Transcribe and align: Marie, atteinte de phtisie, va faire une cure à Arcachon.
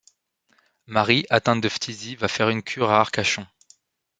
Marie, 0.93 1.27
atteinte 1.29 1.61
de 1.61 1.69
phtisie, 1.69 2.15
va 2.15 2.27
faire 2.27 2.49
une 2.49 2.63
cure 2.63 2.89
à 2.89 3.01
Arcachon. 3.01 3.45